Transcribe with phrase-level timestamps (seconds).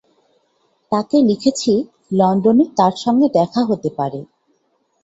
[0.91, 1.71] তাঁকে লিখেছি,
[2.11, 4.19] লণ্ডনে তাঁর সঙ্গে দেখা হতে পারে।